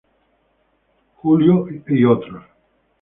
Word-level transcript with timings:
Julio 1.23 1.67
et 1.67 1.83
al. 2.05 2.29